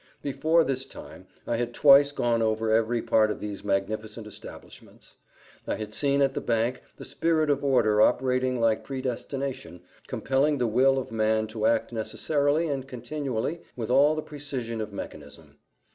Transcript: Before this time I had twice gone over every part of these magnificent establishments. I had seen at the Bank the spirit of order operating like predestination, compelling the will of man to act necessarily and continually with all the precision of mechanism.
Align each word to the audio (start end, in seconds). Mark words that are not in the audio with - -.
Before 0.23 0.63
this 0.63 0.87
time 0.87 1.27
I 1.45 1.57
had 1.57 1.75
twice 1.75 2.11
gone 2.11 2.41
over 2.41 2.71
every 2.71 3.03
part 3.03 3.29
of 3.29 3.39
these 3.39 3.63
magnificent 3.63 4.25
establishments. 4.25 5.15
I 5.67 5.75
had 5.75 5.93
seen 5.93 6.23
at 6.23 6.33
the 6.33 6.41
Bank 6.41 6.81
the 6.97 7.05
spirit 7.05 7.51
of 7.51 7.63
order 7.63 8.01
operating 8.01 8.59
like 8.59 8.83
predestination, 8.83 9.83
compelling 10.07 10.57
the 10.57 10.65
will 10.65 10.97
of 10.97 11.11
man 11.11 11.45
to 11.49 11.67
act 11.67 11.93
necessarily 11.93 12.67
and 12.67 12.87
continually 12.87 13.61
with 13.75 13.91
all 13.91 14.15
the 14.15 14.23
precision 14.23 14.81
of 14.81 14.91
mechanism. 14.91 15.57